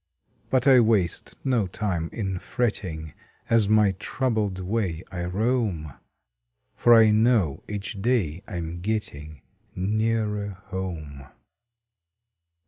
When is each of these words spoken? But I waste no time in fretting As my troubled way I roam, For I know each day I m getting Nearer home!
But 0.49 0.65
I 0.65 0.79
waste 0.79 1.35
no 1.43 1.67
time 1.67 2.09
in 2.11 2.39
fretting 2.39 3.13
As 3.51 3.69
my 3.69 3.91
troubled 3.99 4.57
way 4.57 5.03
I 5.11 5.25
roam, 5.25 5.93
For 6.75 6.95
I 6.95 7.11
know 7.11 7.61
each 7.67 8.01
day 8.01 8.41
I 8.47 8.55
m 8.57 8.79
getting 8.81 9.43
Nearer 9.75 10.57
home! 10.69 11.25